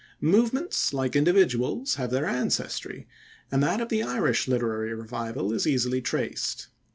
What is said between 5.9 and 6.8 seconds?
traced.